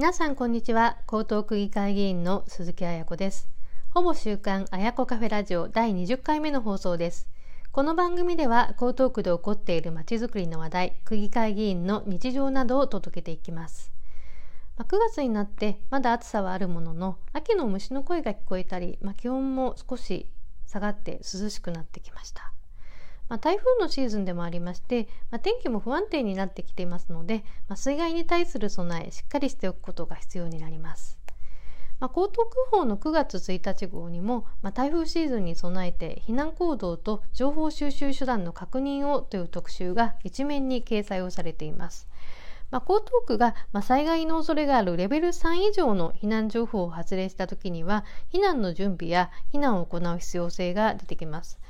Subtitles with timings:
[0.00, 0.96] 皆さんこんにちは。
[1.12, 3.50] 江東区議会議員の鈴木彩子です。
[3.90, 7.28] ほぼ週刊彩子カフェラジオ第20回目の放送です。
[7.70, 13.92] この番組では江東区で起こっているまちづくりの話題区議会議員の日常などを届けていきます。
[14.78, 20.30] ま9月になってまだ暑さはあるものの秋の虫の声が聞こえたり、まあ、気温も少し
[20.66, 22.54] 下がって涼しくなってきました。
[23.30, 31.16] まあ、台風のシーズンでもありまして、まあ、天気も不安定になってきていますので、まあ、水害に対する備えしっかりしておくことが必要になります。
[32.00, 42.08] まあ、江東区法の9月1日号にも、まあ、台風シーズンに備えて避難行動と情報収集手段の確認をという特集が一面に掲載をされています。
[42.72, 51.60] まあ、江東区が、まあ、災害の恐れがあるレベル3以上の避難情報を発令したときには避難の準備や避難を行う必要性が出てきます。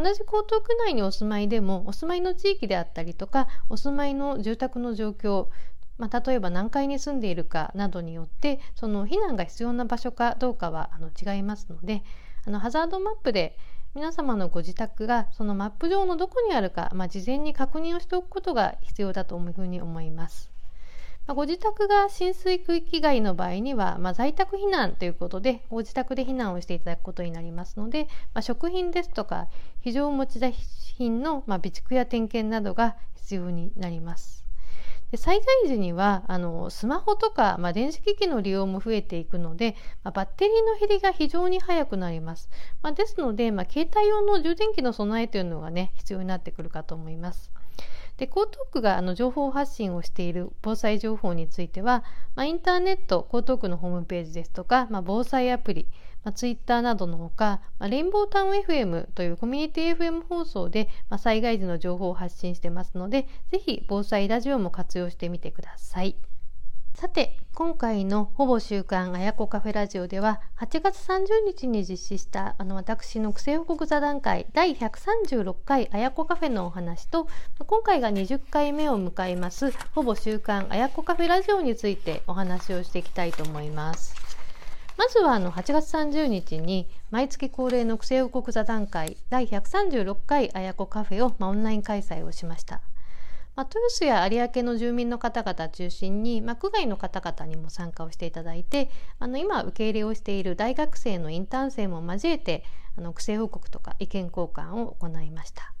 [0.00, 5.48] 同じ江東区内にお住まいでもお住まいの地域であったりとかお住まいの住宅の状況
[5.96, 12.02] まあ、例えば何階に住んでいるかなどによってその避難が必要な場所かどうかはあの違いますので
[12.44, 13.56] あのハザードマップで
[13.94, 20.53] 皆様のご自宅がそのマップ上のどこにあるか、まあ、事前に確認をしておくことが必要だというふうに思います。
[21.26, 29.48] まあ、ご自宅が浸水区域外の場合には、まあ、在宅避難ということでご自宅で避難をしていただくことになりますので、まあ、食品ですとか
[29.80, 34.44] 非常持ち出し品の、ま備蓄や点検などが必要になります。
[35.10, 42.50] で災害時にはあのスマホとか、ま、電子機器の利用も増えていくので、ま、バッテリーの減りが非常に早くなります。
[42.82, 47.50] ま、ですので、ま、携帯用の充電器の備えというのがね必要になってくるかと思います。
[48.16, 52.04] で江東区があの情報発信をしている防災情報については、
[52.36, 55.88] まあ、インターネット江東区のホームページですとか、まあ、防災アプリ、
[56.22, 66.16] まあ、ツイッターなどのほか、まあ、レインボータウン FM というコミュニティ FM 放送で、まあ、災害時の情報を発信してますのでぜひ防災ラジオも活用してみてください。
[66.94, 77.26] さて今回のほぼ週刊あやこカフェラジオでは8月30日に実施したあの私の癖報告座談会第136回あやこカフェのお話と
[77.58, 84.14] 今回が20回目を迎えますほぼ週刊あやこカフェラジオについてお話をしていきたいと思います。
[84.96, 92.80] まずはあの8月30日に毎月恒例の癖報告座談会第136回あやこカフェを、まあ、オンライン開催をしました。
[93.56, 102.64] まあ、豊洲や有明の住民の方々中心に、まあ、区外の方々にも参加をしていただいてあの今受け入れをしている大学生のインターン生も交えて
[102.96, 105.74] あの区政報告とか意見交換を行いました。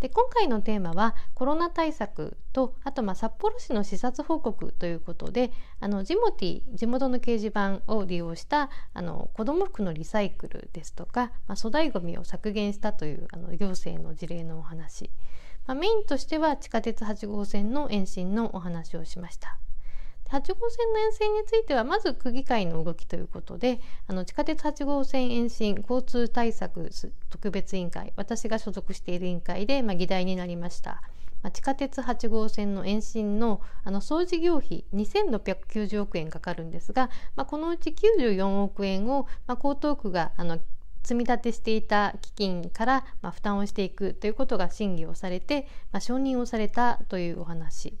[0.00, 15.10] で今回のテーマはコロナ対策とあとまあ札幌市の視察報告ということであのジモティ地元の掲示板を利用したあの子ども服のリサイクルですとか、まあ、粗大ごみを削減したというあの行政の事例のお話
[15.66, 19.58] まあ、メインとしては地下鉄8号線の延伸のお話をしました。
[20.30, 26.88] 8号線の沿線についてはまず区議会の動きということであの地下鉄8号線延伸交通対策
[27.30, 31.02] 特別委員会私が所属している委員会で、まあ、議題になりました。
[31.42, 40.60] まあ、地下鉄8号線の延伸のあの総事業費2690億円かかるんですが、まあ、このうち94億円を、まあ、江東区があの
[41.02, 47.94] 積み立てしていた基金から、まあ、負担をしていくということが審議をされて、まあ、承認をされたというお話。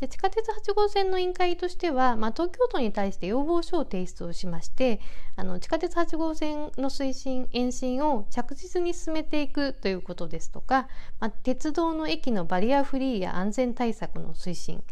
[0.00, 4.98] で地下鉄8号線の委員会としては、まあ、東京都に対して要望書を提出をしまして
[5.36, 10.88] あの地下鉄8号線の推進延伸を着実に進めていくということですとか、
[11.20, 14.82] まあ、鉄道の駅のバリアフリーや安全対策の推進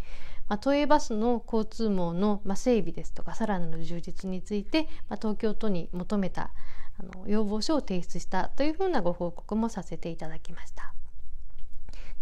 [0.48, 6.50] まあ、都営バスの交通網の、まあ、整備ですとかさらなる充実について、まあ、東京都に求めた
[7.00, 10.92] あの要望書を提出したというふうなご報告もさせていただきました。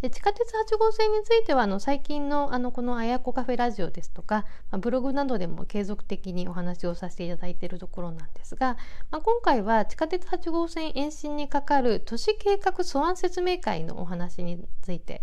[0.03, 8.77] で地下鉄8号線についてはあの最近のあのこの「あやこカフェラジオ」ですとか、まあ、ブログなどでも継続的にお話をさせていただいているところなんですが、
[9.11, 15.23] まあ、今回は地下鉄8号線延伸にかかる都市計画素案説明会のお話について、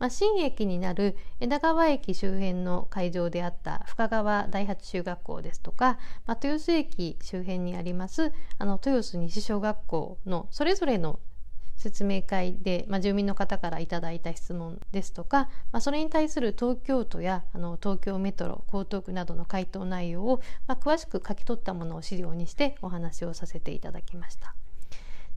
[0.00, 11.20] まあ、新駅になる枝川駅周辺の会場であった深川第八中学校ですとか、まあ、豊洲駅周辺にありますあの豊洲西小学校のそれぞれの
[11.76, 24.54] 説明会で、まあ、住民の方からいただいた質問ですとか、まあ、それに対する東京都やあの東京メトロ江東区などの回答内容を、まあ、詳しく書き取ったものを資料にしてお話をさせていただきました。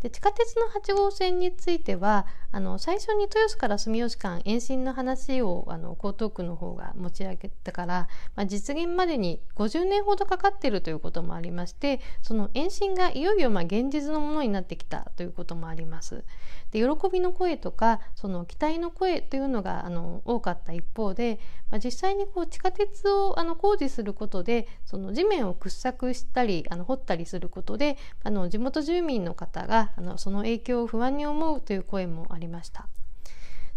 [0.03, 16.25] で地下鉄の8号線についてはあの最初に豊洲から住吉間延伸の話をあの江東区の方が持ち上げたから、まあ、実現までに50年ほどかかっているということもありましてその延伸がいよいよまあ現実のものになってきたということもあります。
[16.71, 21.39] で喜びの声とかその期待の声というのがあの多かった一方で、
[21.69, 32.87] まあ、実際にこう地下鉄をあの工事することでその地面を掘削したりあの掘ったりすることであの地元住民の方があのその影響を不安に思うという声もありました。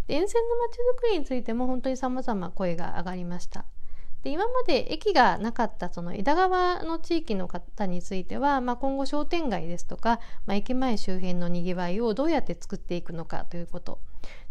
[0.07, 3.65] で沿線のまちづくりについても本当にさまざま声が上がりました。
[4.23, 13.99] で今まで駅がなかったその枝川の地域の方については、まあ、今後商店街ですとか、まあ、駅前周辺のにぎわいをどうやって作っていくのかということ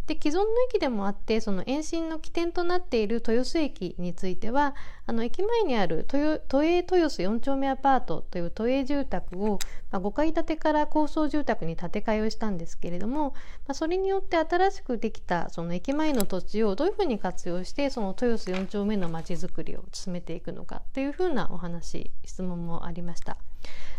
[0.06, 4.74] で既存の駅でもあってその延伸の起点となっている豊洲駅については
[5.06, 9.58] あの駅前にある都営豊洲4丁目アパートという都営住宅を、
[9.90, 13.30] まあ、5階建てから高層住宅に建て替えをしたんですけれども、
[13.66, 23.38] まあ、それによって新しくできたその駅前の土地をどういうふうに活用してその豊洲4丁目のまちづくりを進めていくのかというふうなお話質問もありました。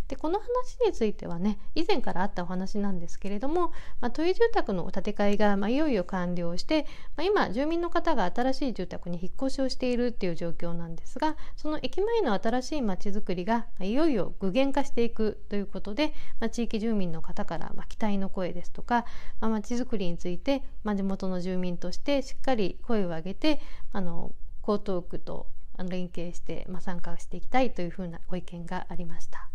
[0.08, 0.48] でこの話
[0.86, 6.86] についてはね以前からあったお話なんですけれども、まあ、都営住宅の建て替えが、まあ、いよいよ完了して、
[7.18, 19.06] まあ、今住民の方が新しい住宅に引っ越しをしているっていう状況なんですがその駅前の新しいまちづくりが、ま、いよいよ具現化していくということで、ま、地域住民の方から、ま、期待の声ですとか
[19.42, 23.60] まち、づくりについて、ま、地元の住民としてしっかり声を上げて
[23.92, 24.32] あの
[24.64, 25.48] 江東区と
[25.90, 29.50] 連携して、ま、参加していきたいというふうなご意見がありました。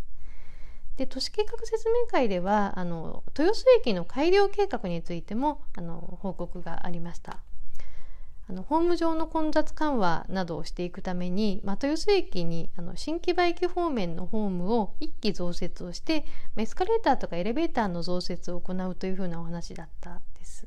[0.97, 7.41] で都市計画説明会ではあの豊洲駅の改良計画についてもあの報告がありました。
[8.49, 16.25] あのホーム上の混雑緩和などをしていくために、まあ、豊洲駅にあの新木場駅方面のホームを1基増設をして
[16.57, 20.67] エスカレーターとかエレベーターの増設を行うというふうなお話だったです。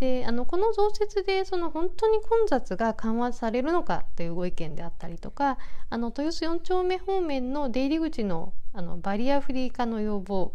[0.00, 5.56] であのこの増設でその本当に混雑が緩和されるのかというご意見であったりとか
[5.88, 10.52] あの豊洲4丁目方面の出入り口のあのバリアフリー化の要望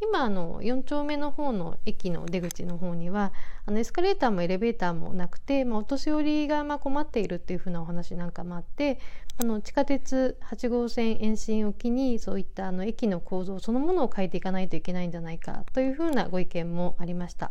[0.00, 3.32] 今あの4丁目の方の駅の出口の方には
[3.64, 9.00] あのエスカレーターもエレベーターもなくて、まあ、お年寄りがまあ困っているっていうふうなお話なんかもあって
[9.38, 17.50] あの地下鉄8号線延伸を機にそういったあの駅の構造そのものを変えていかないといけないんじゃないかというふうなご意見もありました。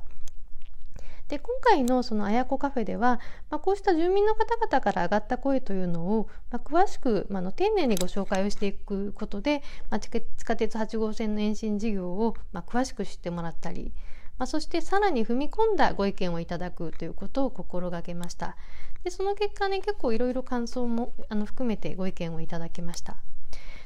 [1.27, 3.19] で今回のそのあやこカフェでは、
[3.49, 13.91] まあ、こうした住民の方々から上がった声というのを、まあ、詳しく、まあ、の丁寧にご紹介をしていくことで、まあ、地下鉄8号線の延伸事業を、まあ、詳しく知ってもらったり、
[14.37, 18.55] まあ、そしてさらに踏み込んだご意見をいただくということを心がけました。
[19.03, 23.17] でその結果ね結構いろいろ感想もあの含めてご意見をいただきました。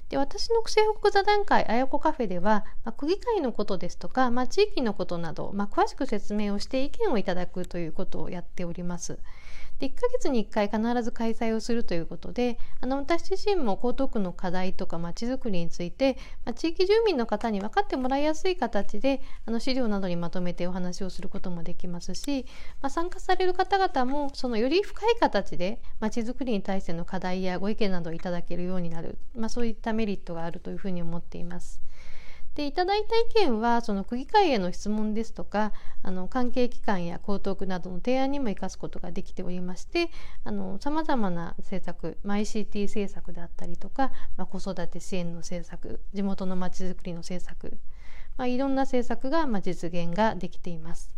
[0.09, 9.19] で私の西北座談会あやこカフェでは、まあ、区議会のことですとか、まあ、地域のことなど、まあ、詳しく説明をして意見をいただくということをやっております。
[9.79, 22.45] で1ヶ月に1回必ず開催をするということであの私自身も江東区の課題とかまちづくりについて、まあ、地域住民の方に分かってもらいやすい形であの資料などにまとめてお話をすることもできますし、
[22.81, 31.81] まあ、参加される方々もそのより深い形でまちづくりに対しての課題やご意見などをいただけるようになる、まあ、そういったメリットがあるというふうに思っています。
[32.59, 35.71] でいただいた意見はその区議会への質問ですとか
[36.03, 40.09] あの関係機関や江東区などの提案にも生かすことができておりまして
[40.81, 47.77] さまざまな政策、まあ、ICT 政策であったりとか、まあ、子育て支援の政策地元のまちづくりの政策、
[48.35, 51.13] まあ、いろんな政策が、まあ、実現ができています。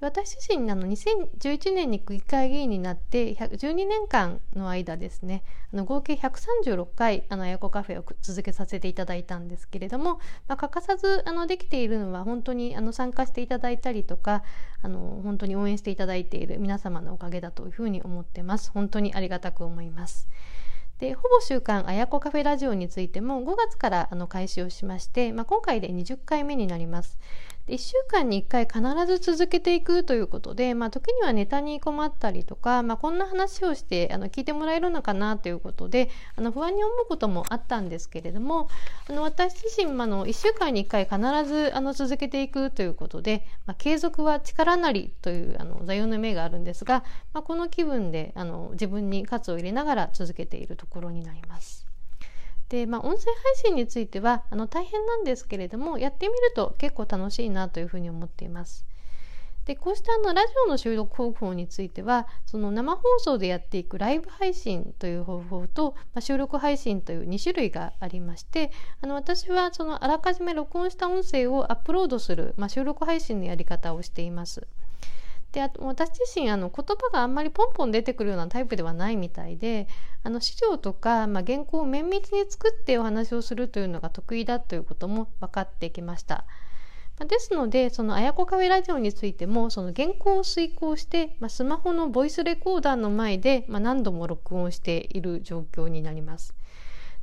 [0.00, 14.42] 私自身あの2011年に区議会議員になって12年間の間ですねあの合計136回あの親子カフェを続けさせていただいたんですけれども、まあ、欠かさずあのできているのは本当にあの参加していただいたりとか
[14.82, 20.28] あの本当に応援していただいている皆様のおかげだというふうに思ってます本当にありがたく思います。
[20.98, 27.18] でほぼ週刊あやこカフェラジオについても5月からあの開始をしまして、まあ、今回で20回目になります。
[27.66, 38.68] 1週間に1回必ず続けていくということで、まあ、時にはネタに困ったりとか、まあ、こんな話をしてあの聞いてもらえるのかなということであの不安に思うこともあったんですけれども
[39.08, 47.02] あの私自身あの1週間に1回必ずあの続けていくということで、まあ、継続は力なりというあの座右の銘があるんですが、
[47.32, 51.83] まあ、この気分であの自分に喝を入れながら続けているところになります。
[52.68, 58.86] で、まあ、音声配信についてはあの大変なんですけれどもやってみると結構楽しいなというふうに思っています。
[59.64, 74.66] でこうしたあのラジオの収録方法についてはその生放送でやっていくライブ配信という方法と、まあ、収録配信という2種類がありましてあの私はそのあらかじめ録音した音声をアップロードする、まあ、収録配信のやり方をしています。
[75.54, 79.86] であと私自身あの言葉があんまりポンポン出てくるようなタイプではないみたいで
[80.24, 86.44] あの資料とか、まあ、原稿を綿密に作ってお話をするというのが得意だということも分かってきました。
[87.20, 96.52] まですのでそのあやこカフェラジオについてもその原稿を遂行して、まあ、スマホのボイスレコーダーの前で、まあ、何度も録音している状況になります。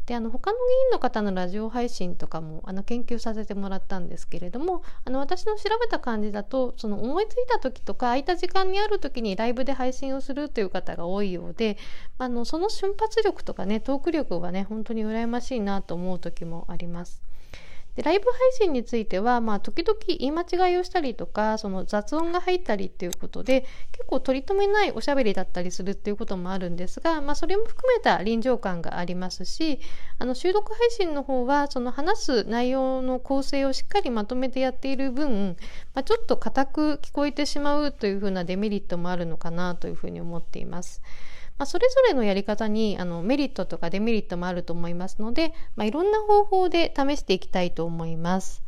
[0.05, 11.77] であの他の議員の方のラジオ配信とかもあの研究させてもらったんですけれどもあの私の調べた感じだとその思いついた時とか空いた時間にある時にライブで配信をするという方が多いようで
[12.17, 17.21] あのその瞬発力とかねトーク力はね本当に羨ましいなと思う時もあります。
[17.95, 29.79] でライブ配信については、まあ、時々言い間違いをしたりとかその雑音が入ったりっていうことで結構取り留めないおしゃべりだったりするっていうこともあるんですが、まあ、それも含めた臨場感がありますし
[30.19, 35.57] あの収録配信の方はその話す内容の構成をしっかりまとめてやっている分、
[35.93, 41.01] まあ、ちょっと硬く聞こえてしまうというふうなデメリットもあるのかなというふうに思っています。
[41.57, 48.63] まあ、それぞれのやり方にあのメリットとかデメリットもあると思いますので、まあ、いろんな方法で試していきたいと思います。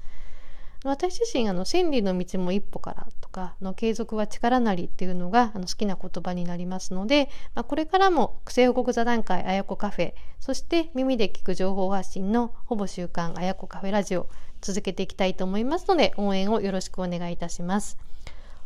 [0.86, 14.28] 私自身あの千里の道も一歩からとかの継続は力なりっていうのがあの好きな言葉になりますので、まあ、これからも癖報告座談会あやこカフェそして耳で聞く情報発信のほぼ週刊あやこカフェラジオ
[14.60, 17.98] 続けていきたいと思いますので応援をよろしくお願いいたします。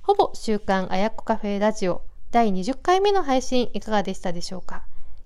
[0.01, 4.83] ほぼ週刊あやこカフェラジオ第20回目の配信いかがでしたでしょうか？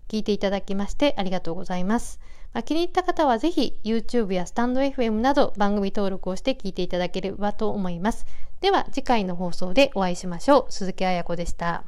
[0.07, 2.19] 聞いていただきましてありがとうございます。
[2.53, 8.25] まあ、気に入った方はぜひ YouTube やスタンド FM など番組登録をして聞いていただければと思います。
[8.59, 10.71] では次回の放送でお会いしましょう。
[10.71, 11.83] 鈴木彩子でした。